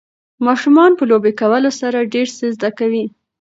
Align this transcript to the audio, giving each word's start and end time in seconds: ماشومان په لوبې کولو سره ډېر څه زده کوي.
ماشومان 0.45 0.91
په 0.99 1.03
لوبې 1.09 1.31
کولو 1.41 1.71
سره 1.81 2.09
ډېر 2.13 2.27
څه 2.37 2.45
زده 2.55 2.69
کوي. 2.79 3.05